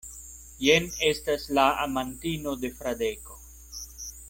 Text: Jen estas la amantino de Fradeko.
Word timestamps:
Jen 0.67 0.87
estas 1.09 1.45
la 1.59 1.67
amantino 1.83 2.55
de 2.65 2.73
Fradeko. 2.81 3.39